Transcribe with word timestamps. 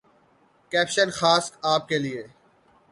caption 0.71 1.09
خاص 1.19 1.51
آپ 1.73 1.87
کے 1.89 1.97
لیے 1.97 2.23